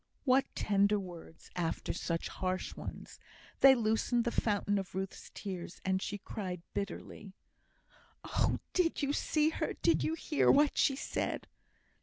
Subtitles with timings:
[0.25, 3.19] What tender words after such harsh ones!
[3.59, 7.33] They loosened the fountain of Ruth's tears, and she cried bitterly.
[8.23, 8.57] "Oh!
[8.73, 11.45] did you see her did you hear what she said?"